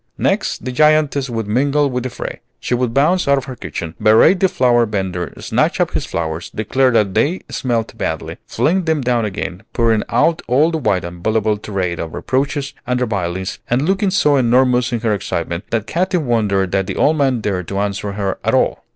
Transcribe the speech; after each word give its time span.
Next 0.17 0.65
the 0.65 0.71
giantess 0.71 1.29
would 1.29 1.45
mingle 1.47 1.87
with 1.87 2.01
the 2.01 2.09
fray. 2.09 2.39
She 2.59 2.73
would 2.73 2.91
bounce 2.91 3.27
out 3.27 3.37
of 3.37 3.45
her 3.45 3.55
kitchen, 3.55 3.93
berate 4.01 4.39
the 4.39 4.47
flower 4.49 4.87
vender, 4.87 5.31
snatch 5.37 5.79
up 5.79 5.91
his 5.91 6.07
flowers, 6.07 6.49
declare 6.49 6.89
that 6.89 7.13
they 7.13 7.41
smelt 7.51 7.95
badly, 7.95 8.37
fling 8.47 8.85
them 8.85 9.01
down 9.01 9.25
again, 9.25 9.61
pouring 9.73 10.01
out 10.09 10.41
all 10.47 10.71
the 10.71 10.79
while 10.79 11.05
a 11.05 11.11
voluble 11.11 11.59
tirade 11.59 11.99
of 11.99 12.15
reproaches 12.15 12.73
and 12.87 12.99
revilings, 12.99 13.59
and 13.69 13.83
looking 13.83 14.09
so 14.09 14.37
enormous 14.37 14.91
in 14.91 15.01
her 15.01 15.13
excitement 15.13 15.65
that 15.69 15.85
Katy 15.85 16.17
wondered 16.17 16.71
that 16.71 16.87
the 16.87 16.95
old 16.95 17.17
man 17.17 17.39
dared 17.39 17.67
to 17.67 17.77
answer 17.77 18.13
her 18.13 18.39
at 18.43 18.55
all. 18.55 18.83